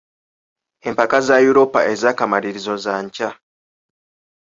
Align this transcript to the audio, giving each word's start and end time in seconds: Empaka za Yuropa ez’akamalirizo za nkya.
Empaka 0.87 1.17
za 1.27 1.35
Yuropa 1.45 1.79
ez’akamalirizo 1.93 2.75
za 2.83 2.95
nkya. 3.05 3.29